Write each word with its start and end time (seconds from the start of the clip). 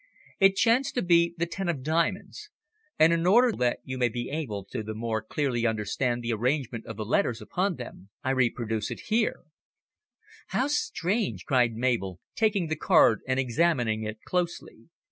It 0.39 0.55
chanced 0.55 0.95
to 0.95 1.03
be 1.03 1.35
the 1.37 1.45
ten 1.45 1.69
of 1.69 1.83
diamonds, 1.83 2.49
and 2.97 3.13
in 3.13 3.27
order 3.27 3.51
that 3.57 3.81
you 3.83 3.99
may 3.99 4.09
be 4.09 4.31
able 4.31 4.65
to 4.71 4.81
the 4.81 4.95
more 4.95 5.21
clearly 5.21 5.67
understand 5.67 6.23
the 6.23 6.33
arrangement 6.33 6.87
of 6.87 6.97
the 6.97 7.05
letters 7.05 7.39
upon 7.39 7.75
them, 7.75 8.09
I 8.23 8.31
reproduce 8.31 8.89
it 8.89 9.01
here: 9.09 9.41
"How 10.47 10.65
strange!" 10.69 11.45
cried 11.45 11.73
Mabel, 11.75 12.19
taking 12.35 12.65
the 12.65 12.75
card 12.75 13.19
and 13.27 13.39
examining 13.39 14.01
it 14.01 14.17
closely. 14.25 14.89